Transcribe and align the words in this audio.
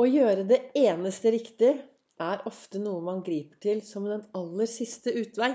Å 0.00 0.06
gjøre 0.08 0.46
det 0.48 0.58
eneste 0.80 1.28
riktig 1.34 1.70
er 2.24 2.44
ofte 2.48 2.80
noe 2.80 3.02
man 3.04 3.18
griper 3.24 3.58
til 3.60 3.82
som 3.84 4.06
den 4.08 4.22
aller 4.38 4.68
siste 4.70 5.12
utvei. 5.12 5.50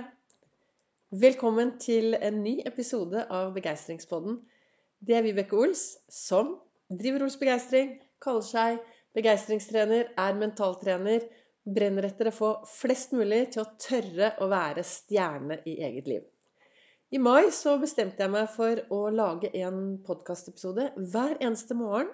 Velkommen 1.23 1.71
til 1.81 2.13
en 2.19 2.43
ny 2.43 2.59
episode 2.69 3.23
av 3.33 3.55
Begeistringspodden. 3.55 4.35
Det 5.01 5.15
er 5.17 5.25
Vibeke 5.25 5.57
Ols, 5.57 5.85
som 6.13 6.51
driver 6.93 7.25
Ols 7.25 7.39
Begeistring, 7.41 7.95
kaller 8.21 8.45
seg 8.45 8.83
begeistringstrener, 9.17 10.11
er 10.13 10.37
mentaltrener, 10.37 11.25
brenner 11.65 12.05
etter 12.11 12.29
å 12.29 12.35
få 12.35 12.51
flest 12.69 13.17
mulig 13.17 13.47
til 13.55 13.63
å 13.63 13.71
tørre 13.81 14.35
å 14.45 14.51
være 14.51 14.85
stjerne 14.85 15.57
i 15.65 15.79
eget 15.87 16.11
liv. 16.11 16.21
I 17.09 17.17
mai 17.17 17.49
så 17.55 17.79
bestemte 17.81 18.21
jeg 18.21 18.35
meg 18.35 18.53
for 18.53 18.83
å 18.93 19.07
lage 19.09 19.49
en 19.57 19.95
podkastepisode 20.05 20.91
hver 21.01 21.39
eneste 21.39 21.73
morgen 21.81 22.13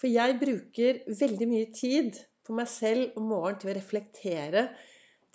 for 0.00 0.10
jeg 0.10 0.38
bruker 0.40 1.02
veldig 1.20 1.48
mye 1.50 1.70
tid 1.74 2.18
på 2.44 2.56
meg 2.56 2.68
selv 2.68 3.16
om 3.18 3.30
morgenen 3.30 3.60
til 3.62 3.70
å 3.72 3.76
reflektere, 3.78 4.64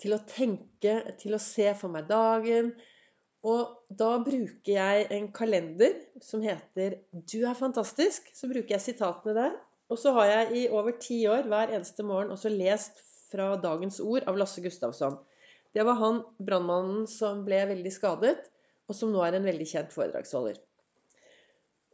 til 0.00 0.14
å 0.16 0.22
tenke, 0.28 0.94
til 1.20 1.36
å 1.36 1.42
se 1.42 1.68
for 1.76 1.92
meg 1.92 2.08
dagen. 2.10 2.72
Og 3.46 3.92
da 4.02 4.10
bruker 4.20 4.72
jeg 4.74 5.06
en 5.16 5.30
kalender 5.32 5.96
som 6.22 6.42
heter 6.44 7.00
'Du 7.12 7.46
er 7.48 7.56
fantastisk'. 7.56 8.32
Så 8.34 8.48
bruker 8.48 8.76
jeg 8.76 8.80
sitatene 8.80 9.34
der. 9.34 9.58
Og 9.90 9.98
så 9.98 10.12
har 10.12 10.26
jeg 10.26 10.56
i 10.56 10.68
over 10.68 10.92
ti 11.00 11.26
år 11.26 11.48
hver 11.48 11.72
eneste 11.74 12.02
morgen 12.06 12.30
også 12.30 12.52
lest 12.52 13.02
fra 13.32 13.56
dagens 13.56 14.00
ord 14.00 14.22
av 14.28 14.36
Lasse 14.36 14.62
Gustavsson. 14.62 15.18
Det 15.74 15.84
var 15.86 15.98
han 15.98 16.22
brannmannen 16.46 17.06
som 17.10 17.44
ble 17.46 17.66
veldig 17.72 17.92
skadet, 17.94 18.36
og 18.88 18.94
som 18.94 19.12
nå 19.12 19.22
er 19.22 19.38
en 19.38 19.46
veldig 19.46 19.66
kjent 19.66 19.92
foredragsholder. 19.94 20.58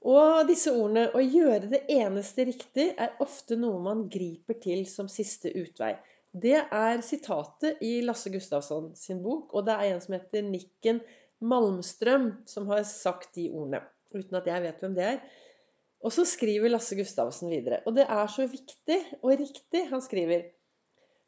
Og 0.05 0.47
disse 0.49 0.73
ordene 0.73 1.07
'å 1.09 1.23
gjøre 1.23 1.71
det 1.71 1.83
eneste 1.89 2.45
riktig' 2.45 2.95
er 2.99 3.17
ofte 3.21 3.57
noe 3.57 3.79
man 3.83 4.09
griper 4.13 4.61
til 4.61 4.85
som 4.87 5.09
siste 5.09 5.53
utvei. 5.57 5.95
Det 6.37 6.59
er 6.61 7.01
sitatet 7.01 7.81
i 7.81 8.01
Lasse 8.05 8.31
Gustavsson 8.31 8.91
sin 8.95 9.23
bok, 9.23 9.55
og 9.55 9.65
det 9.67 9.73
er 9.73 9.95
en 9.95 10.01
som 10.05 10.15
heter 10.19 10.43
Nikken 10.43 11.01
Malmstrøm 11.41 12.45
som 12.47 12.69
har 12.69 12.85
sagt 12.85 13.35
de 13.35 13.49
ordene. 13.51 13.81
Uten 14.13 14.37
at 14.37 14.47
jeg 14.47 14.63
vet 14.63 14.81
hvem 14.81 14.95
det 14.95 15.05
er. 15.05 15.19
Og 16.05 16.13
så 16.13 16.27
skriver 16.29 16.69
Lasse 16.69 16.97
Gustavsen 16.97 17.51
videre. 17.51 17.81
Og 17.87 17.97
det 17.97 18.05
er 18.05 18.27
så 18.29 18.47
viktig 18.47 19.01
og 19.23 19.33
riktig. 19.41 19.87
Han 19.91 20.05
skriver 20.05 20.51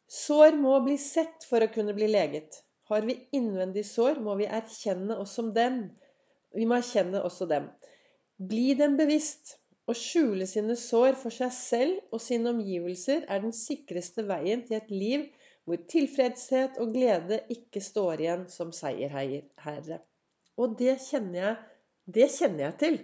Sår 0.09 0.57
må 0.57 0.79
bli 0.85 0.97
sett 1.01 1.45
for 1.49 1.65
å 1.65 1.73
kunne 1.73 1.97
bli 1.97 2.09
leget. 2.09 2.63
Har 2.89 3.05
vi 3.05 3.19
innvendig 3.37 3.85
sår, 3.85 4.21
må 4.25 4.39
vi 4.39 4.47
erkjenne 4.49 5.19
oss 5.21 5.35
som 5.37 5.51
dem. 5.57 5.83
Vi 6.57 6.65
må 6.65 6.79
erkjenne 6.79 7.21
også 7.21 7.49
dem. 7.51 7.67
Bli 8.39 8.75
dem 8.79 8.95
bevisst. 8.99 9.57
Å 9.89 9.95
skjule 9.97 10.47
sine 10.47 10.77
sår 10.77 11.17
for 11.17 11.33
seg 11.35 11.51
selv 11.57 12.15
og 12.15 12.21
sine 12.21 12.51
omgivelser 12.53 13.25
er 13.27 13.41
den 13.43 13.55
sikreste 13.57 14.23
veien 14.29 14.61
til 14.69 14.77
et 14.77 14.91
liv 14.93 15.25
hvor 15.69 15.81
tilfredshet 15.91 16.77
og 16.83 16.93
glede 16.95 17.41
ikke 17.53 17.81
står 17.83 18.23
igjen 18.23 18.45
som 18.53 18.71
seierherre. 18.77 19.99
Og 20.61 20.77
det 20.79 20.95
kjenner 21.07 21.39
jeg, 21.41 21.57
det 22.19 22.29
kjenner 22.35 22.65
jeg 22.67 22.77
til. 22.83 22.99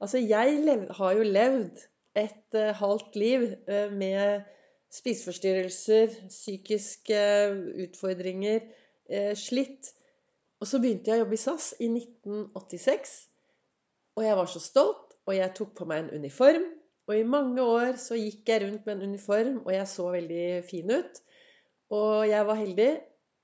Altså, 0.00 0.18
jeg 0.20 0.58
lev, 0.64 0.86
har 0.98 1.12
jo 1.16 1.28
levd 1.28 1.84
et 2.24 2.58
uh, 2.58 2.72
halvt 2.80 3.16
liv 3.20 3.46
uh, 3.68 3.92
med 3.94 4.42
spiseforstyrrelser, 4.94 6.18
psykiske 6.28 7.20
uh, 7.52 7.62
utfordringer, 7.86 8.66
slitt. 9.36 9.90
Og 10.62 10.68
så 10.70 10.78
begynte 10.80 11.10
jeg 11.12 11.20
å 11.20 11.22
jobbe 11.26 11.36
i 11.36 11.40
SAS 11.42 11.66
i 11.76 11.90
1986. 11.92 13.10
Og 14.14 14.24
jeg 14.26 14.36
var 14.38 14.50
så 14.50 14.62
stolt, 14.62 15.16
og 15.26 15.34
jeg 15.36 15.54
tok 15.56 15.72
på 15.78 15.86
meg 15.90 16.04
en 16.04 16.22
uniform. 16.22 16.66
Og 17.08 17.16
i 17.18 17.26
mange 17.28 17.62
år 17.62 17.98
så 18.00 18.16
gikk 18.16 18.48
jeg 18.48 18.62
rundt 18.62 18.86
med 18.86 18.96
en 18.96 19.10
uniform, 19.12 19.58
og 19.64 19.72
jeg 19.74 19.88
så 19.90 20.06
veldig 20.14 20.46
fin 20.68 20.92
ut. 20.94 21.18
Og 21.92 22.28
jeg 22.28 22.46
var 22.48 22.60
heldig. 22.60 22.92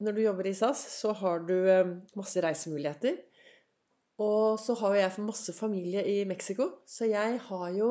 Når 0.00 0.16
du 0.16 0.22
jobber 0.24 0.46
i 0.48 0.54
SAS, 0.56 0.80
så 0.96 1.12
har 1.12 1.42
du 1.44 1.56
eh, 1.68 1.90
masse 2.16 2.40
reisemuligheter. 2.40 3.18
Og 4.20 4.56
så 4.60 4.76
har 4.80 4.94
jo 4.94 5.02
jeg 5.02 5.26
masse 5.26 5.52
familie 5.56 6.04
i 6.08 6.24
Mexico, 6.28 6.66
så 6.88 7.08
jeg 7.08 7.38
har 7.46 7.68
jo 7.76 7.90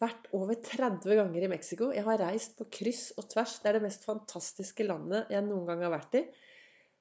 vært 0.00 0.28
over 0.34 0.56
30 0.64 1.18
ganger 1.18 1.44
i 1.44 1.50
Mexico. 1.50 1.90
Jeg 1.94 2.06
har 2.06 2.22
reist 2.22 2.56
på 2.58 2.66
kryss 2.72 3.10
og 3.18 3.28
tvers. 3.30 3.58
Det 3.60 3.70
er 3.70 3.78
det 3.78 3.84
mest 3.84 4.06
fantastiske 4.08 4.86
landet 4.86 5.30
jeg 5.30 5.44
noen 5.46 5.66
gang 5.68 5.84
har 5.84 5.92
vært 5.92 6.16
i. 6.18 6.24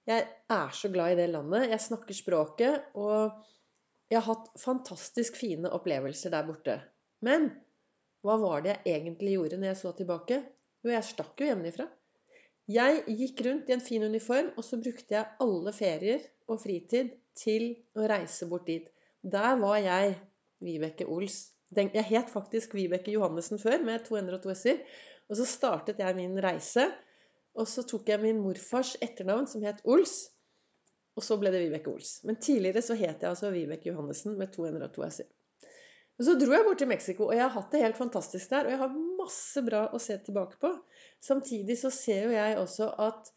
Jeg 0.10 0.26
er 0.52 0.74
så 0.76 0.90
glad 0.92 1.14
i 1.14 1.20
det 1.22 1.30
landet. 1.32 1.70
Jeg 1.70 1.86
snakker 1.86 2.18
språket. 2.18 2.90
og 2.98 3.38
jeg 4.10 4.18
har 4.18 4.26
hatt 4.34 4.50
fantastisk 4.58 5.38
fine 5.38 5.70
opplevelser 5.76 6.34
der 6.34 6.48
borte. 6.48 6.80
Men 7.26 7.52
hva 8.26 8.36
var 8.42 8.64
det 8.66 8.80
jeg 8.80 8.98
egentlig 8.98 9.36
gjorde 9.36 9.60
når 9.60 9.72
jeg 9.72 9.80
så 9.82 9.92
tilbake? 9.98 10.40
Jo, 10.84 10.92
jeg 10.96 11.08
stakk 11.08 11.42
jo 11.42 11.50
hjemmefra. 11.50 11.86
Jeg 12.70 13.04
gikk 13.20 13.44
rundt 13.46 13.70
i 13.70 13.76
en 13.76 13.84
fin 13.84 14.04
uniform, 14.06 14.52
og 14.58 14.66
så 14.66 14.78
brukte 14.82 15.16
jeg 15.16 15.30
alle 15.46 15.74
ferier 15.74 16.26
og 16.50 16.62
fritid 16.62 17.14
til 17.38 17.70
å 17.98 18.08
reise 18.10 18.48
bort 18.50 18.68
dit. 18.70 18.90
Der 19.22 19.56
var 19.62 19.78
jeg, 19.82 20.18
Vibeke 20.64 21.08
Ols. 21.10 21.40
Jeg 21.76 22.04
het 22.10 22.32
faktisk 22.34 22.74
Vibeke 22.76 23.14
Johannessen 23.14 23.62
før, 23.62 23.82
med 23.86 24.04
202 24.08 24.56
s-er. 24.58 24.82
Og 25.30 25.38
så 25.38 25.46
startet 25.46 26.02
jeg 26.02 26.18
min 26.18 26.38
reise. 26.42 26.88
Og 27.58 27.70
så 27.70 27.86
tok 27.88 28.10
jeg 28.10 28.22
min 28.22 28.42
morfars 28.42 28.96
etternavn, 29.06 29.48
som 29.50 29.66
het 29.66 29.82
Ols. 29.86 30.32
Og 31.20 31.26
så 31.26 31.36
ble 31.40 31.52
det 31.52 31.66
Vibeke 31.66 31.92
Ols. 31.92 32.20
Men 32.24 32.40
tidligere 32.40 32.84
så 32.86 32.96
het 32.96 33.20
jeg 33.20 33.28
altså 33.28 33.52
Vibeke 33.52 33.92
Johannessen 33.92 34.38
med 34.40 34.54
202 34.56 35.08
s-er. 35.10 35.28
Og 36.20 36.26
så 36.28 36.36
dro 36.36 36.52
jeg 36.52 36.66
bort 36.68 36.80
til 36.82 36.90
Mexico, 36.92 37.30
og 37.30 37.36
jeg 37.36 37.46
har 37.46 37.54
hatt 37.54 37.72
det 37.72 37.82
helt 37.84 38.00
fantastisk 38.00 38.52
der. 38.52 38.68
Og 38.68 38.74
jeg 38.74 38.80
har 38.82 38.96
masse 39.20 39.64
bra 39.64 39.86
å 39.96 40.00
se 40.04 40.18
tilbake 40.24 40.60
på. 40.60 40.72
Samtidig 41.24 41.78
så 41.80 41.92
ser 41.96 42.28
jo 42.28 42.34
jeg 42.36 42.58
også 42.60 42.90
at 43.08 43.32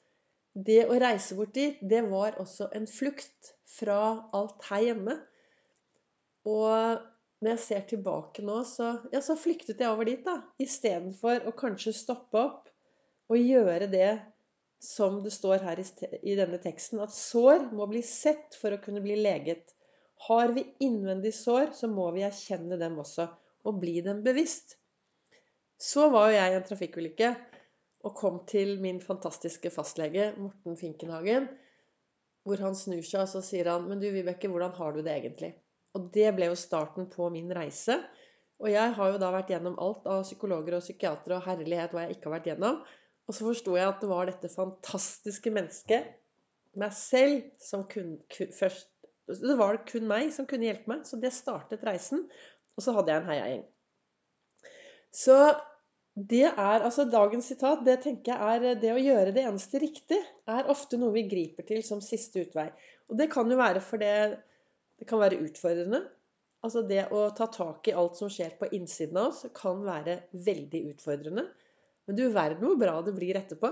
det 0.53 0.81
å 0.91 0.99
reise 1.01 1.37
bort 1.39 1.55
dit, 1.57 1.79
det 1.81 2.03
var 2.11 2.37
også 2.43 2.69
en 2.77 2.89
flukt 2.91 3.53
fra 3.79 4.01
alt 4.35 4.67
her 4.69 4.89
hjemme. 4.89 5.15
Og 6.51 7.07
når 7.43 7.55
jeg 7.55 7.63
ser 7.65 7.87
tilbake 7.95 8.43
nå, 8.47 8.61
så, 8.69 8.97
ja, 9.15 9.23
så 9.25 9.39
flyktet 9.39 9.81
jeg 9.83 9.91
over 9.91 10.07
dit, 10.11 10.23
da. 10.27 10.41
Istedenfor 10.63 11.49
å 11.49 11.55
kanskje 11.59 11.95
stoppe 11.97 12.43
opp 12.43 12.71
og 13.33 13.39
gjøre 13.39 13.89
det 13.91 14.11
som 14.83 15.21
det 15.23 15.31
står 15.31 15.63
her 15.63 15.81
i 16.23 16.35
denne 16.35 16.59
teksten, 16.63 17.01
at 17.05 17.15
sår 17.15 17.69
må 17.71 17.87
bli 17.91 18.03
sett 18.03 18.57
for 18.59 18.75
å 18.75 18.81
kunne 18.83 19.03
bli 19.05 19.15
leget. 19.21 19.71
Har 20.27 20.55
vi 20.57 20.65
innvendig 20.83 21.33
sår, 21.37 21.71
så 21.79 21.91
må 21.91 22.09
vi 22.17 22.25
erkjenne 22.27 22.79
dem 22.81 22.99
også, 22.99 23.29
og 23.63 23.79
bli 23.83 24.01
dem 24.03 24.25
bevisst. 24.27 24.77
Så 25.79 26.09
var 26.11 26.31
jo 26.31 26.39
jeg 26.39 26.53
i 26.53 26.57
en 26.59 26.67
trafikkulykke 26.67 27.31
og 28.03 28.17
kom 28.19 28.41
til 28.51 28.75
min 28.83 28.99
fantastiske 29.03 29.71
fastlege, 29.71 30.33
Morten 30.39 30.79
Finkenhagen, 30.79 31.47
hvor 32.43 32.59
han 32.63 32.75
snur 32.75 33.05
seg 33.07 33.23
og 33.23 33.31
så 33.31 33.43
sier 33.47 33.71
han, 33.71 33.87
'Men 33.87 34.03
du, 34.03 34.09
Vibeke, 34.11 34.51
hvordan 34.51 34.75
har 34.79 34.93
du 34.93 35.03
det 35.03 35.15
egentlig?' 35.15 35.55
Og 35.95 36.11
det 36.11 36.35
ble 36.35 36.49
jo 36.51 36.59
starten 36.59 37.07
på 37.11 37.29
min 37.31 37.53
reise. 37.55 38.01
Og 38.59 38.71
jeg 38.71 38.95
har 38.97 39.13
jo 39.13 39.19
da 39.19 39.31
vært 39.35 39.51
gjennom 39.53 39.79
alt 39.79 40.07
av 40.07 40.23
psykologer 40.25 40.75
og 40.79 40.83
psykiatere 40.83 41.37
og 41.37 41.47
herlighet 41.47 41.93
hva 41.93 42.07
jeg 42.07 42.17
ikke 42.17 42.31
har 42.31 42.37
vært 42.39 42.49
gjennom. 42.51 42.79
Og 43.29 43.37
så 43.37 43.47
forsto 43.47 43.77
jeg 43.79 43.89
at 43.89 44.01
det 44.03 44.11
var 44.11 44.29
dette 44.29 44.51
fantastiske 44.53 45.53
mennesket, 45.55 46.09
meg 46.79 46.95
selv, 46.97 47.43
som 47.61 47.85
kun, 47.89 48.17
kun, 48.33 48.49
først 48.57 48.89
Det 49.29 49.55
var 49.59 49.79
kun 49.87 50.09
meg 50.09 50.33
som 50.35 50.49
kunne 50.49 50.67
hjelpe 50.67 50.91
meg, 50.91 51.05
så 51.07 51.19
det 51.21 51.31
startet 51.33 51.85
reisen. 51.87 52.25
Og 52.77 52.85
så 52.85 52.95
hadde 52.97 53.13
jeg 53.13 53.23
en 53.23 53.29
heiagjeng. 53.29 53.63
Så 55.13 55.37
det 56.17 56.45
er 56.51 56.85
altså 56.85 57.07
dagens 57.09 57.47
sitat. 57.49 57.85
Det 57.87 57.99
tenker 58.03 58.35
jeg 58.35 58.73
er 58.73 58.81
det 58.81 58.91
å 58.93 59.01
gjøre 59.01 59.35
det 59.37 59.45
eneste 59.47 59.81
riktig 59.81 60.19
er 60.51 60.69
ofte 60.73 60.99
noe 61.01 61.15
vi 61.15 61.27
griper 61.29 61.65
til 61.69 61.85
som 61.87 62.03
siste 62.05 62.43
utvei. 62.45 62.67
Og 63.09 63.17
det 63.21 63.31
kan 63.33 63.49
jo 63.49 63.61
være 63.61 63.85
fordi 63.85 64.11
det 64.99 65.09
kan 65.09 65.23
være 65.23 65.41
utfordrende. 65.45 66.03
Altså 66.63 66.85
det 66.87 67.07
å 67.15 67.25
ta 67.37 67.49
tak 67.53 67.89
i 67.89 67.97
alt 67.99 68.19
som 68.19 68.31
skjer 68.31 68.57
på 68.59 68.69
innsiden 68.77 69.19
av 69.19 69.33
oss, 69.33 69.47
kan 69.57 69.81
være 69.87 70.21
veldig 70.33 70.83
utfordrende. 70.93 71.47
Men 72.07 72.19
du 72.19 72.25
verden 72.35 72.67
hvor 72.67 72.79
bra 72.81 72.95
det 73.07 73.15
blir 73.17 73.39
etterpå. 73.39 73.71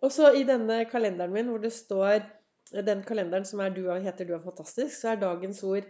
Og 0.00 0.12
så 0.14 0.30
i 0.36 0.44
denne 0.48 0.82
kalenderen 0.90 1.32
min 1.34 1.50
hvor 1.52 1.62
det 1.62 1.72
står 1.76 2.22
Den 2.70 3.00
kalenderen 3.02 3.44
som 3.44 3.60
du, 3.74 3.82
heter 3.90 4.24
'Du 4.24 4.34
er 4.34 4.44
fantastisk', 4.44 5.00
så 5.00 5.12
er 5.12 5.16
dagens 5.20 5.62
ord 5.64 5.84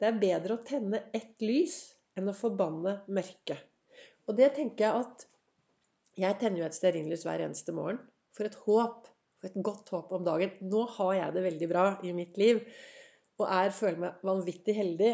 Det 0.00 0.06
er 0.08 0.18
bedre 0.18 0.56
å 0.56 0.64
tenne 0.64 1.02
ett 1.12 1.42
lys 1.44 1.94
enn 2.16 2.28
å 2.28 2.34
forbanne 2.34 3.02
mørket. 3.06 3.60
Og 4.26 4.36
det 4.36 4.54
tenker 4.56 4.84
jeg 4.86 5.04
at 5.04 5.26
Jeg 6.18 6.38
tenner 6.40 6.58
jo 6.58 6.64
et 6.64 6.76
stearinlys 6.76 7.24
hver 7.24 7.40
eneste 7.40 7.72
morgen. 7.72 8.00
For 8.36 8.44
et 8.44 8.56
håp. 8.66 9.06
For 9.40 9.48
et 9.48 9.62
godt 9.64 9.88
håp 9.88 10.10
om 10.12 10.24
dagen. 10.24 10.50
Nå 10.60 10.82
har 10.96 11.14
jeg 11.14 11.34
det 11.34 11.44
veldig 11.46 11.68
bra 11.68 11.84
i 12.04 12.12
mitt 12.12 12.36
liv. 12.36 12.60
Og 13.40 13.46
er, 13.48 13.70
føler 13.72 13.98
meg 13.98 14.26
vanvittig 14.28 14.74
heldig 14.76 15.12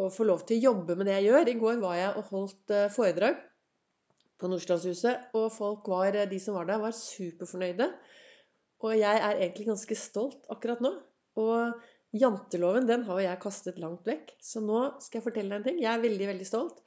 å 0.00 0.08
få 0.08 0.24
lov 0.24 0.46
til 0.46 0.56
å 0.56 0.64
jobbe 0.70 0.96
med 0.96 1.06
det 1.06 1.18
jeg 1.18 1.28
gjør. 1.28 1.48
I 1.48 1.58
går 1.60 1.82
var 1.82 1.98
jeg 1.98 2.14
og 2.16 2.32
holdt 2.32 2.72
eh, 2.72 2.88
foredrag 2.94 3.36
på 4.40 4.50
Nordstrandshuset. 4.50 5.30
Og 5.36 5.50
folk 5.54 5.88
var, 5.92 6.16
de 6.30 6.40
som 6.42 6.56
var 6.58 6.68
der, 6.68 6.80
var 6.82 6.96
superfornøyde. 6.96 7.90
Og 8.80 8.96
jeg 8.96 9.16
er 9.20 9.36
egentlig 9.36 9.68
ganske 9.68 9.96
stolt 9.98 10.46
akkurat 10.52 10.80
nå. 10.84 10.92
Og 11.40 12.16
janteloven 12.16 12.88
den 12.88 13.04
har 13.06 13.20
jeg 13.22 13.42
kastet 13.42 13.80
langt 13.82 14.06
vekk. 14.08 14.32
Så 14.42 14.62
nå 14.64 14.86
skal 15.04 15.20
jeg 15.20 15.26
fortelle 15.28 15.52
deg 15.52 15.60
en 15.60 15.68
ting. 15.68 15.82
Jeg 15.84 15.92
er 15.92 16.04
veldig, 16.04 16.30
veldig 16.32 16.48
stolt. 16.48 16.80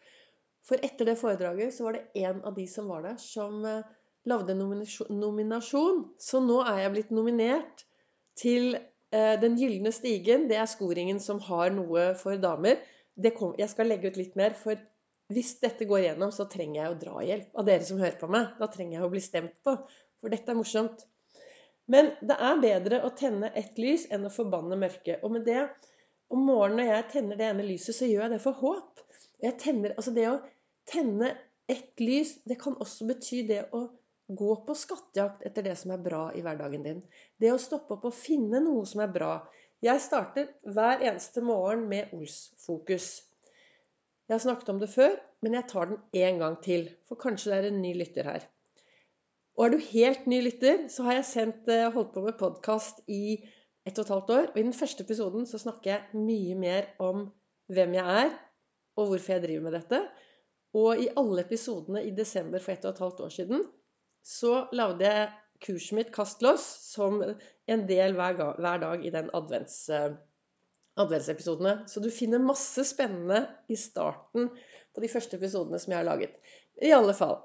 For 0.64 0.80
etter 0.86 1.10
det 1.10 1.20
foredraget 1.20 1.76
så 1.76 1.88
var 1.88 1.98
det 1.98 2.24
en 2.24 2.40
av 2.48 2.56
de 2.56 2.66
som 2.72 2.88
var 2.92 3.04
der, 3.04 3.18
som 3.20 3.66
eh, 3.68 3.84
lagde 4.30 4.56
nominasjon. 4.56 6.06
Så 6.20 6.40
nå 6.44 6.62
er 6.64 6.86
jeg 6.86 6.94
blitt 6.96 7.14
nominert 7.16 7.86
til 8.40 8.78
eh, 8.78 9.36
Den 9.42 9.60
gylne 9.60 9.92
stigen. 9.96 10.48
Det 10.50 10.58
er 10.58 10.72
skoringen 10.72 11.20
som 11.24 11.42
har 11.50 11.74
noe 11.76 12.14
for 12.20 12.40
damer. 12.40 12.80
Kom, 13.38 13.54
jeg 13.60 13.70
skal 13.70 13.92
legge 13.92 14.10
ut 14.10 14.18
litt 14.18 14.40
mer, 14.40 14.56
for 14.58 14.80
hvis 15.36 15.56
dette 15.62 15.88
går 15.90 16.04
igjennom, 16.04 16.32
så 16.36 16.46
trenger 16.52 16.80
jeg 16.80 16.92
jo 16.92 17.00
drahjelp 17.06 17.60
av 17.60 17.68
dere 17.68 17.88
som 17.88 18.02
hører 18.02 18.20
på 18.20 18.30
meg. 18.32 18.54
Da 18.60 18.70
trenger 18.72 18.98
jeg 18.98 19.08
å 19.08 19.12
bli 19.14 19.24
stemt 19.24 19.56
på. 19.66 19.76
For 20.22 20.34
dette 20.34 20.54
er 20.54 20.60
morsomt. 20.60 21.06
Men 21.92 22.14
det 22.24 22.38
er 22.40 22.62
bedre 22.64 23.02
å 23.04 23.12
tenne 23.18 23.50
ett 23.60 23.80
lys 23.82 24.06
enn 24.14 24.28
å 24.28 24.32
forbanne 24.32 24.78
mørket. 24.80 25.24
Og 25.24 25.34
med 25.36 25.48
det, 25.48 25.66
om 26.32 26.46
morgenen 26.48 26.80
når 26.80 26.92
jeg 26.92 27.10
tenner 27.16 27.40
det 27.40 27.50
ene 27.50 27.66
lyset, 27.68 27.98
så 27.98 28.08
gjør 28.08 28.28
jeg 28.28 28.36
det 28.36 28.44
for 28.44 28.62
håp. 28.62 29.02
Tenner, 29.60 29.98
altså 29.98 30.14
det 30.16 30.30
å 30.30 30.38
tenne 30.88 31.34
ett 31.68 32.00
lys, 32.00 32.38
det 32.48 32.56
kan 32.62 32.78
også 32.80 33.10
bety 33.10 33.42
det 33.50 33.66
å 33.76 33.84
gå 34.34 34.54
på 34.66 34.76
skattejakt 34.78 35.44
etter 35.48 35.66
det 35.68 35.76
som 35.80 35.92
er 35.92 36.04
bra 36.04 36.24
i 36.36 36.42
hverdagen 36.46 36.88
din. 36.88 37.04
Det 37.40 37.52
å 37.52 37.60
stoppe 37.60 37.98
opp 37.98 38.08
og 38.08 38.16
finne 38.16 38.64
noe 38.64 38.86
som 38.88 39.04
er 39.04 39.12
bra. 39.12 39.34
Jeg 39.84 40.00
starter 40.00 40.48
hver 40.64 41.04
eneste 41.04 41.44
morgen 41.44 41.90
med 41.92 42.14
Ols-fokus. 42.16 43.10
Jeg 44.28 44.36
har 44.36 44.44
snakket 44.46 44.70
om 44.72 44.80
det 44.80 44.90
før, 44.90 45.16
men 45.44 45.58
jeg 45.58 45.68
tar 45.70 45.90
den 45.90 46.00
én 46.16 46.40
gang 46.40 46.56
til. 46.64 46.88
For 47.10 47.20
kanskje 47.20 47.52
det 47.52 47.58
er 47.60 47.70
en 47.72 47.82
ny 47.84 47.94
lytter 48.00 48.30
her. 48.30 48.46
Og 49.58 49.66
er 49.66 49.74
du 49.74 49.84
helt 49.92 50.26
ny 50.32 50.40
lytter, 50.46 50.88
så 50.90 51.04
har 51.08 51.20
jeg 51.20 51.30
sendt, 51.30 51.68
eh, 51.70 51.92
holdt 51.92 52.14
på 52.14 52.24
med 52.26 52.40
podkast 52.40 53.04
i 53.08 53.44
ett 53.86 54.00
og 54.00 54.06
et 54.06 54.14
halvt 54.16 54.34
år. 54.38 54.48
Og 54.54 54.58
i 54.58 54.66
den 54.66 54.74
første 54.74 55.04
episoden 55.04 55.46
så 55.50 55.60
snakker 55.62 55.92
jeg 55.92 56.24
mye 56.24 56.56
mer 56.56 56.90
om 57.04 57.28
hvem 57.74 57.94
jeg 58.00 58.24
er, 58.24 58.34
og 58.98 59.12
hvorfor 59.12 59.36
jeg 59.36 59.44
driver 59.44 59.68
med 59.68 59.78
dette. 59.78 60.02
Og 60.74 61.04
i 61.04 61.12
alle 61.18 61.44
episodene 61.44 62.04
i 62.08 62.16
desember 62.16 62.64
for 62.64 62.74
ett 62.74 62.86
og 62.86 62.96
et 62.96 63.04
halvt 63.06 63.26
år 63.28 63.34
siden 63.38 63.66
så 64.24 64.68
lagde 64.72 65.06
jeg 65.06 65.32
kurset 65.64 65.98
mitt 65.98 66.12
Kastlås 66.16 66.64
som 66.94 67.22
en 67.22 67.88
del 67.88 68.16
hver, 68.18 68.40
hver 68.60 68.80
dag 68.82 69.06
i 69.06 69.12
den 69.14 69.30
advents, 69.36 69.90
uh, 69.92 70.16
adventsepisodene. 71.00 71.84
Så 71.88 72.04
du 72.04 72.10
finner 72.14 72.44
masse 72.44 72.86
spennende 72.88 73.46
i 73.72 73.78
starten 73.80 74.50
på 74.94 75.04
de 75.04 75.10
første 75.12 75.40
episodene 75.40 75.80
som 75.82 75.94
jeg 75.94 76.02
har 76.02 76.10
laget. 76.10 76.36
I 76.82 76.94
alle 76.96 77.16
fall. 77.18 77.40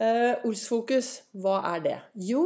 Uh, 0.00 0.40
Olsfokus, 0.48 1.20
hva 1.38 1.60
er 1.74 1.84
det? 1.84 1.98
Jo, 2.28 2.44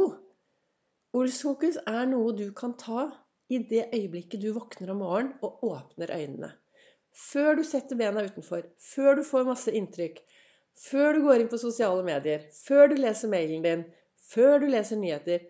Olsfokus 1.17 1.79
er 1.89 2.03
noe 2.11 2.35
du 2.37 2.51
kan 2.53 2.75
ta 2.77 3.07
i 3.49 3.57
det 3.65 3.87
øyeblikket 3.95 4.43
du 4.43 4.51
våkner 4.53 4.91
om 4.93 4.99
morgenen 5.01 5.31
og 5.41 5.63
åpner 5.65 6.11
øynene. 6.13 6.51
Før 7.09 7.57
du 7.57 7.63
setter 7.65 7.97
bena 7.97 8.21
utenfor, 8.27 8.67
før 8.77 9.17
du 9.17 9.23
får 9.25 9.47
masse 9.47 9.73
inntrykk, 9.73 10.19
før 10.77 11.17
du 11.17 11.23
går 11.25 11.41
inn 11.41 11.49
på 11.51 11.59
sosiale 11.59 12.05
medier, 12.05 12.45
før 12.53 12.91
du 12.91 12.99
leser 13.01 13.31
mailen 13.33 13.65
din, 13.65 13.81
før 14.29 14.61
du 14.61 14.67
leser 14.69 15.01
nyheter, 15.01 15.47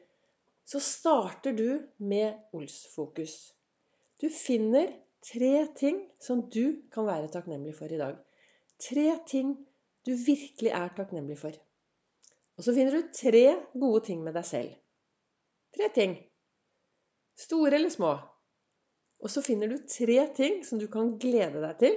så 0.69 0.79
starter 0.79 1.57
du 1.57 1.81
med 1.97 2.39
Ols-fokus. 2.55 3.35
Du 4.19 4.27
finner 4.29 4.91
tre 5.23 5.67
ting 5.79 6.01
som 6.19 6.43
du 6.51 6.81
kan 6.91 7.07
være 7.07 7.31
takknemlig 7.31 7.75
for 7.77 7.91
i 7.91 7.99
dag. 7.99 8.17
Tre 8.79 9.07
ting 9.27 9.53
du 10.07 10.11
virkelig 10.15 10.71
er 10.75 10.91
takknemlig 10.95 11.37
for. 11.39 11.55
Og 12.59 12.65
så 12.65 12.75
finner 12.75 12.97
du 12.97 13.13
tre 13.15 13.45
gode 13.79 14.03
ting 14.09 14.23
med 14.23 14.35
deg 14.35 14.47
selv. 14.47 14.75
Tre 15.75 15.87
ting. 15.95 16.17
Store 17.39 17.77
eller 17.77 17.93
små. 17.93 18.11
Og 19.23 19.31
så 19.31 19.43
finner 19.43 19.71
du 19.71 19.77
tre 19.87 20.19
ting 20.35 20.63
som 20.67 20.79
du 20.79 20.87
kan 20.91 21.13
glede 21.19 21.63
deg 21.63 21.79
til. 21.79 21.95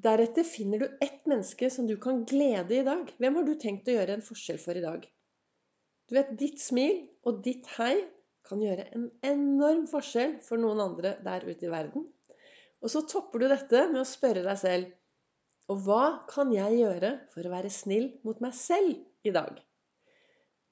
Deretter 0.00 0.46
finner 0.48 0.80
du 0.80 0.86
ett 1.04 1.26
menneske 1.28 1.68
som 1.72 1.88
du 1.88 1.98
kan 2.00 2.22
glede 2.28 2.78
i 2.78 2.84
dag. 2.86 3.04
Hvem 3.20 3.36
har 3.36 3.44
du 3.44 3.52
tenkt 3.60 3.88
å 3.88 3.96
gjøre 3.98 4.16
en 4.16 4.24
forskjell 4.24 4.60
for 4.60 4.76
i 4.76 4.84
dag? 4.84 5.04
Du 6.08 6.16
vet, 6.16 6.32
ditt 6.40 6.60
smil 6.62 7.04
og 7.28 7.42
ditt 7.44 7.68
hei 7.76 7.98
kan 8.50 8.62
gjøre 8.64 8.88
en 8.96 9.06
enorm 9.26 9.86
forskjell 9.90 10.40
for 10.44 10.60
noen 10.60 10.82
andre 10.82 11.14
der 11.24 11.46
ute 11.46 11.68
i 11.68 11.72
verden. 11.72 12.06
Og 12.80 12.92
så 12.92 13.04
topper 13.08 13.42
du 13.42 13.48
dette 13.50 13.84
med 13.92 14.02
å 14.02 14.08
spørre 14.08 14.44
deg 14.46 14.58
selv 14.58 14.96
Og 15.70 15.82
hva 15.84 16.04
kan 16.30 16.50
jeg 16.50 16.80
gjøre 16.80 17.12
for 17.30 17.46
å 17.46 17.52
være 17.52 17.70
snill 17.70 18.08
mot 18.26 18.40
meg 18.42 18.56
selv 18.56 19.28
i 19.28 19.32
dag? 19.34 19.60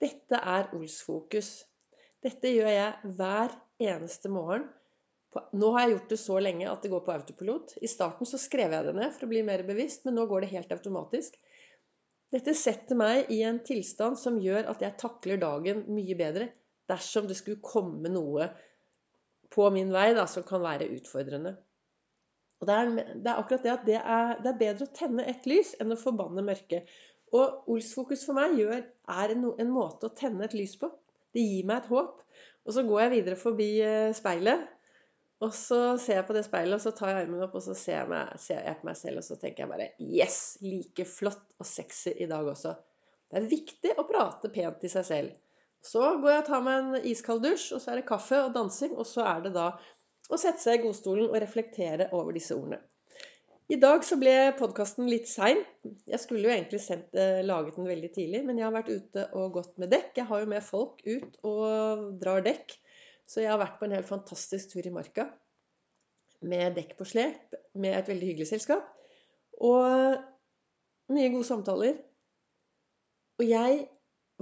Dette 0.03 0.41
er 0.41 0.73
Ols-fokus. 0.75 1.53
Dette 2.25 2.51
gjør 2.51 2.71
jeg 2.73 3.15
hver 3.19 3.55
eneste 3.79 4.31
morgen. 4.33 4.67
Nå 5.55 5.71
har 5.75 5.85
jeg 5.85 5.93
gjort 5.93 6.13
det 6.15 6.19
så 6.19 6.39
lenge 6.43 6.67
at 6.71 6.83
det 6.83 6.91
går 6.91 7.05
på 7.07 7.15
autopilot. 7.15 7.77
I 7.85 7.91
starten 7.91 8.27
så 8.27 8.41
skrev 8.41 8.75
jeg 8.75 8.89
det 8.89 8.95
ned 8.97 9.15
for 9.15 9.27
å 9.27 9.31
bli 9.31 9.45
mer 9.47 9.63
bevisst, 9.69 10.07
men 10.07 10.17
nå 10.19 10.25
går 10.31 10.43
det 10.43 10.53
helt 10.55 10.73
automatisk. 10.75 11.37
Dette 12.35 12.55
setter 12.59 12.99
meg 12.99 13.31
i 13.33 13.43
en 13.47 13.61
tilstand 13.65 14.19
som 14.21 14.41
gjør 14.43 14.67
at 14.73 14.83
jeg 14.85 14.99
takler 15.01 15.39
dagen 15.41 15.85
mye 15.95 16.17
bedre 16.19 16.51
dersom 16.89 17.29
det 17.29 17.37
skulle 17.39 17.65
komme 17.65 18.11
noe 18.13 18.51
på 19.55 19.69
min 19.73 19.93
vei 19.93 20.11
da, 20.17 20.27
som 20.29 20.45
kan 20.47 20.63
være 20.65 20.91
utfordrende. 20.97 21.55
Og 22.59 22.67
det 22.69 22.75
er, 22.75 22.89
det 23.15 23.31
er 23.31 23.39
akkurat 23.39 23.65
det 23.65 23.73
at 23.73 23.85
det 23.87 23.99
er, 23.99 24.33
det 24.43 24.51
er, 24.51 24.61
bedre 24.61 24.89
å 24.89 24.97
tenne 24.97 25.27
ett 25.31 25.47
lys 25.49 25.75
enn 25.79 25.95
å 25.95 26.01
forbanne 26.01 26.43
mørket. 26.45 26.89
Og 27.37 27.69
Ols-fokus 27.71 28.25
for 28.27 28.39
meg 28.39 28.57
gjør, 28.59 28.81
er 29.15 29.35
en, 29.35 29.45
en 29.63 29.71
måte 29.71 30.09
å 30.09 30.17
tenne 30.17 30.47
et 30.47 30.57
lys 30.57 30.75
på. 30.81 30.91
Det 31.35 31.45
gir 31.45 31.69
meg 31.69 31.85
et 31.85 31.93
håp. 31.93 32.25
Og 32.67 32.75
så 32.75 32.85
går 32.85 33.05
jeg 33.05 33.15
videre 33.15 33.39
forbi 33.41 33.69
eh, 33.85 34.11
speilet. 34.17 34.67
Og 35.45 35.53
så 35.55 35.81
ser 36.03 36.19
jeg 36.19 36.27
på 36.27 36.35
det 36.35 36.43
speilet, 36.49 36.75
og 36.75 36.83
så 36.83 36.91
tar 36.99 37.13
jeg 37.13 37.23
armen 37.23 37.45
opp, 37.45 37.55
og 37.55 37.63
så 37.63 37.77
ser 37.79 38.01
jeg, 38.01 38.09
meg, 38.11 38.33
ser 38.43 38.65
jeg 38.67 38.81
på 38.81 38.89
meg 38.89 38.97
selv, 38.99 39.21
og 39.21 39.27
så 39.29 39.37
tenker 39.39 39.65
jeg 39.65 39.71
bare 39.71 39.91
Yes! 40.03 40.41
Like 40.65 41.07
flott 41.07 41.45
og 41.61 41.69
sexy 41.69 42.17
i 42.19 42.27
dag 42.31 42.49
også. 42.51 42.75
Det 43.29 43.39
er 43.39 43.53
viktig 43.53 43.93
å 43.95 44.07
prate 44.09 44.51
pent 44.51 44.81
til 44.83 44.91
seg 44.91 45.07
selv. 45.07 45.37
Så 45.85 46.03
går 46.21 46.33
jeg 46.33 46.43
og 46.43 46.49
tar 46.49 46.65
meg 46.67 46.79
en 46.83 47.09
iskald 47.09 47.43
dusj, 47.45 47.71
og 47.77 47.83
så 47.83 47.93
er 47.93 48.01
det 48.01 48.09
kaffe 48.09 48.41
og 48.43 48.55
dansing, 48.57 48.97
og 48.99 49.07
så 49.07 49.25
er 49.29 49.45
det 49.47 49.55
da 49.57 49.71
å 50.29 50.39
sette 50.41 50.61
seg 50.61 50.81
i 50.81 50.87
godstolen 50.87 51.31
og 51.31 51.39
reflektere 51.41 52.11
over 52.17 52.35
disse 52.37 52.57
ordene. 52.57 52.81
I 53.69 53.77
dag 53.77 54.01
så 54.05 54.17
ble 54.17 54.33
podkasten 54.57 55.11
litt 55.13 55.29
sein. 55.29 55.59
Jeg 56.09 56.21
skulle 56.23 56.49
jo 56.49 56.53
egentlig 56.55 56.81
sendt, 56.81 57.13
eh, 57.13 57.43
laget 57.45 57.77
den 57.77 57.89
veldig 57.89 58.11
tidlig, 58.15 58.41
men 58.47 58.57
jeg 58.57 58.65
har 58.65 58.73
vært 58.73 58.89
ute 58.89 59.25
og 59.37 59.59
gått 59.59 59.75
med 59.77 59.93
dekk. 59.93 60.15
Jeg 60.17 60.29
har 60.31 60.41
jo 60.41 60.49
med 60.49 60.65
folk 60.65 61.03
ut 61.05 61.37
og 61.45 62.07
drar 62.23 62.41
dekk. 62.47 62.73
Så 63.29 63.43
jeg 63.43 63.53
har 63.53 63.61
vært 63.61 63.77
på 63.77 63.85
en 63.85 63.93
helt 63.93 64.09
fantastisk 64.09 64.73
tur 64.73 64.89
i 64.89 64.95
marka 64.95 65.29
med 66.49 66.79
dekk 66.79 66.97
på 66.97 67.05
slep, 67.13 67.55
med 67.75 67.93
et 67.99 68.09
veldig 68.09 68.31
hyggelig 68.31 68.49
selskap. 68.55 68.89
Og 69.61 70.17
mye 71.13 71.33
gode 71.35 71.45
samtaler. 71.45 71.99
Og 73.39 73.45
jeg 73.45 73.85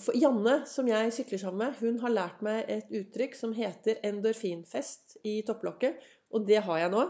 for 0.02 0.16
Janne, 0.18 0.58
som 0.68 0.88
jeg 0.90 1.12
sykler 1.14 1.40
sammen 1.40 1.62
med, 1.62 1.78
hun 1.80 2.00
har 2.02 2.12
lært 2.12 2.42
meg 2.44 2.68
et 2.72 2.90
uttrykk 2.98 3.36
som 3.38 3.54
heter 3.56 4.02
endorfinfest 4.04 5.18
i 5.24 5.38
topplokket. 5.46 6.02
Og 6.36 6.44
det 6.48 6.60
har 6.66 6.82
jeg 6.82 6.92
nå. 6.92 7.04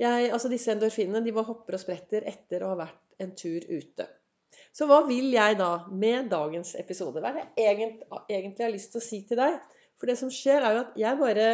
Jeg, 0.00 0.30
altså 0.32 0.48
disse 0.48 0.72
endorfinene 0.72 1.20
de 1.26 1.34
bare 1.36 1.50
hopper 1.50 1.76
og 1.76 1.82
spretter 1.82 2.24
etter 2.30 2.64
å 2.64 2.72
ha 2.72 2.78
vært 2.86 3.20
en 3.20 3.34
tur 3.36 3.66
ute. 3.68 4.06
Så 4.72 4.86
hva 4.88 5.02
vil 5.08 5.28
jeg 5.34 5.58
da 5.58 5.70
med 5.90 6.30
dagens 6.32 6.72
episode? 6.78 7.20
Hva 7.20 7.34
er 7.34 7.36
det 7.36 7.66
jeg 7.66 7.76
egentlig, 7.76 8.64
har 8.64 8.72
lyst 8.72 8.94
til 8.94 9.02
å 9.02 9.04
si 9.04 9.20
til 9.28 9.40
deg? 9.42 9.58
For 10.00 10.08
det 10.08 10.16
som 10.16 10.32
skjer, 10.32 10.64
er 10.64 10.76
jo 10.76 10.84
at 10.86 10.96
jeg 11.02 11.20
bare 11.20 11.48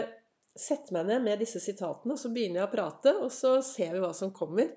setter 0.57 0.95
meg 0.97 1.11
ned 1.11 1.25
med 1.25 1.43
disse 1.43 1.61
sitatene, 1.61 2.15
og 2.15 2.21
så 2.21 2.31
begynner 2.33 2.63
jeg 2.63 2.69
å 2.69 2.73
prate, 2.77 3.17
og 3.19 3.33
så 3.35 3.57
ser 3.67 3.97
vi 3.97 4.05
hva 4.05 4.13
som 4.17 4.31
kommer. 4.37 4.71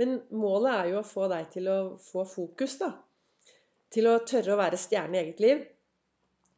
Men 0.00 0.18
målet 0.34 0.72
er 0.74 0.90
jo 0.90 1.00
å 1.00 1.06
få 1.06 1.28
deg 1.30 1.46
til 1.52 1.70
å 1.70 1.78
få 2.02 2.26
fokus, 2.28 2.80
da. 2.82 2.90
Til 3.92 4.08
å 4.08 4.18
tørre 4.28 4.54
å 4.54 4.60
være 4.60 4.80
stjerne 4.80 5.18
i 5.18 5.22
eget 5.22 5.44
liv. 5.44 5.62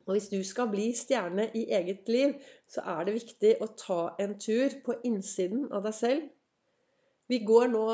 Og 0.04 0.14
hvis 0.14 0.30
du 0.30 0.38
skal 0.44 0.68
bli 0.70 0.90
stjerne 0.96 1.48
i 1.56 1.64
eget 1.74 2.08
liv, 2.12 2.36
så 2.70 2.84
er 2.94 3.06
det 3.06 3.16
viktig 3.16 3.56
å 3.64 3.70
ta 3.80 4.00
en 4.20 4.38
tur 4.38 4.74
på 4.84 4.98
innsiden 5.08 5.70
av 5.72 5.86
deg 5.88 5.96
selv 5.96 6.32
vi 7.32 7.40
går 7.48 7.70
nå 7.72 7.84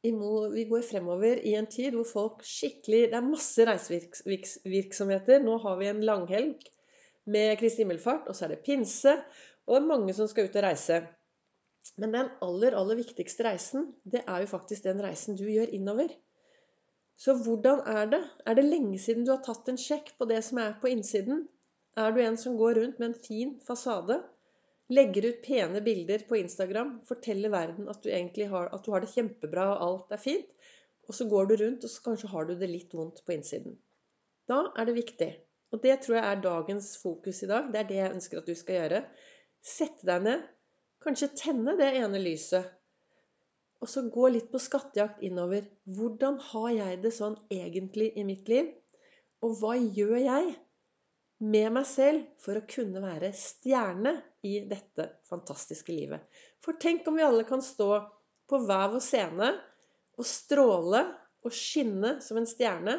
vi 0.00 0.64
går 0.64 0.84
fremover 0.88 1.42
i 1.44 1.52
en 1.58 1.66
tid 1.68 1.92
hvor 1.92 2.06
folk 2.08 2.44
skikkelig 2.48 3.10
Det 3.12 3.16
er 3.18 3.26
masse 3.26 3.66
reisevirksomheter. 3.68 5.42
Nå 5.44 5.58
har 5.60 5.76
vi 5.76 5.90
en 5.90 6.00
langhelg 6.08 6.62
med 7.28 7.58
Kristi 7.60 7.84
himmelfart, 7.84 8.28
og 8.28 8.36
så 8.36 8.46
er 8.46 8.54
det 8.54 8.62
pinse. 8.64 9.12
Og 9.68 9.74
det 9.74 9.82
er 9.82 9.90
mange 9.90 10.14
som 10.16 10.30
skal 10.30 10.48
ut 10.48 10.56
og 10.56 10.64
reise. 10.64 11.02
Men 12.00 12.16
den 12.16 12.32
aller, 12.40 12.76
aller 12.78 12.96
viktigste 13.02 13.44
reisen, 13.44 13.90
det 14.08 14.24
er 14.24 14.40
jo 14.40 14.48
faktisk 14.54 14.88
den 14.88 15.04
reisen 15.04 15.36
du 15.36 15.44
gjør 15.44 15.76
innover. 15.76 16.08
Så 17.20 17.34
hvordan 17.44 17.82
er 17.84 18.06
det? 18.14 18.20
Er 18.48 18.56
det 18.56 18.64
lenge 18.64 18.98
siden 18.98 19.26
du 19.26 19.34
har 19.34 19.42
tatt 19.44 19.68
en 19.68 19.80
sjekk 19.80 20.14
på 20.18 20.28
det 20.30 20.40
som 20.46 20.60
er 20.62 20.78
på 20.80 20.88
innsiden? 20.88 21.42
Er 22.00 22.14
du 22.16 22.20
en 22.24 22.38
som 22.40 22.56
går 22.56 22.78
rundt 22.80 23.00
med 23.02 23.10
en 23.10 23.22
fin 23.26 23.56
fasade? 23.66 24.22
Legger 24.90 25.28
ut 25.28 25.42
pene 25.44 25.82
bilder 25.84 26.24
på 26.28 26.38
Instagram, 26.40 26.96
forteller 27.06 27.52
verden 27.52 27.90
at 27.92 28.00
du 28.02 28.08
egentlig 28.08 28.48
har, 28.50 28.72
du 28.72 28.88
har 28.94 29.04
det 29.04 29.12
kjempebra 29.12 29.68
og 29.74 29.84
alt 29.86 30.16
er 30.16 30.22
fint. 30.22 30.48
Og 31.10 31.14
så 31.18 31.26
går 31.28 31.50
du 31.50 31.54
rundt, 31.60 31.84
og 31.84 31.90
så 31.90 32.02
kanskje 32.08 32.30
har 32.32 32.48
du 32.48 32.54
det 32.58 32.70
litt 32.70 32.94
vondt 32.94 33.20
på 33.26 33.34
innsiden. 33.34 33.76
Da 34.48 34.64
er 34.78 34.88
det 34.88 34.96
viktig. 34.96 35.30
Og 35.74 35.82
det 35.84 36.00
tror 36.02 36.16
jeg 36.16 36.26
er 36.26 36.42
dagens 36.44 36.90
fokus 37.02 37.42
i 37.44 37.50
dag. 37.50 37.68
Det 37.70 37.80
er 37.80 37.88
det 37.88 37.98
jeg 38.00 38.14
ønsker 38.16 38.40
at 38.40 38.48
du 38.48 38.56
skal 38.58 38.78
gjøre. 38.78 39.00
Sette 39.60 40.06
deg 40.08 40.24
ned. 40.24 40.44
Kanskje 41.04 41.30
tenne 41.36 41.76
det 41.78 41.90
ene 42.00 42.22
lyset. 42.22 42.72
Og 43.80 43.88
så 43.88 44.04
gå 44.12 44.28
litt 44.28 44.50
på 44.52 44.60
skattejakt 44.60 45.22
innover. 45.24 45.64
Hvordan 45.88 46.38
har 46.50 46.70
jeg 46.76 46.98
det 47.04 47.12
sånn 47.16 47.38
egentlig 47.52 48.10
i 48.20 48.24
mitt 48.28 48.48
liv? 48.50 48.68
Og 49.44 49.56
hva 49.60 49.76
gjør 49.78 50.18
jeg 50.20 50.50
med 51.40 51.72
meg 51.72 51.86
selv 51.88 52.26
for 52.44 52.60
å 52.60 52.66
kunne 52.68 53.00
være 53.00 53.32
stjerne 53.36 54.18
i 54.44 54.58
dette 54.68 55.08
fantastiske 55.28 55.94
livet? 55.96 56.26
For 56.60 56.76
tenk 56.80 57.08
om 57.08 57.16
vi 57.16 57.24
alle 57.24 57.46
kan 57.48 57.64
stå 57.64 57.88
på 58.50 58.60
hver 58.66 58.92
vår 58.92 59.04
scene 59.04 59.50
og 60.20 60.28
stråle 60.28 61.06
og 61.40 61.56
skinne 61.56 62.18
som 62.20 62.36
en 62.36 62.48
stjerne. 62.48 62.98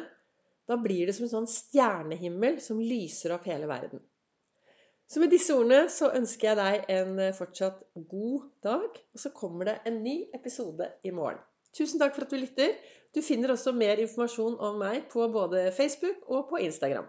Da 0.66 0.78
blir 0.80 1.06
det 1.06 1.14
som 1.14 1.28
en 1.28 1.36
sånn 1.36 1.50
stjernehimmel 1.50 2.58
som 2.64 2.82
lyser 2.82 3.36
opp 3.36 3.46
hele 3.46 3.70
verden. 3.70 4.02
Så 5.10 5.20
med 5.20 5.32
disse 5.32 5.54
ordene 5.54 5.86
så 5.92 6.10
ønsker 6.16 6.48
jeg 6.48 6.58
deg 6.58 6.92
en 6.96 7.18
eh, 7.20 7.34
fortsatt 7.36 7.82
god 8.08 8.46
dag. 8.64 9.00
Og 9.14 9.24
så 9.24 9.32
kommer 9.36 9.68
det 9.68 9.78
en 9.88 10.02
ny 10.04 10.18
episode 10.34 10.88
i 11.04 11.12
morgen. 11.14 11.40
Tusen 11.76 12.00
takk 12.00 12.14
for 12.16 12.26
at 12.26 12.32
du 12.32 12.40
lytter. 12.40 12.76
Du 13.12 13.20
finner 13.24 13.52
også 13.52 13.74
mer 13.76 14.00
informasjon 14.00 14.58
om 14.60 14.78
meg 14.80 15.08
på 15.12 15.26
både 15.32 15.66
Facebook 15.76 16.24
og 16.28 16.48
på 16.52 16.60
Instagram. 16.64 17.08